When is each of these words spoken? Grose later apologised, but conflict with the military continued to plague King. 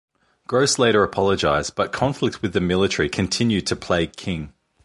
Grose 0.47 0.79
later 0.79 1.03
apologised, 1.03 1.75
but 1.75 1.91
conflict 1.91 2.41
with 2.41 2.53
the 2.53 2.59
military 2.59 3.07
continued 3.07 3.67
to 3.67 3.75
plague 3.75 4.15
King. 4.15 4.51